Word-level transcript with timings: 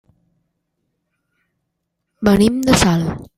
Venim 2.29 2.59
de 2.71 2.79
Salt. 2.85 3.23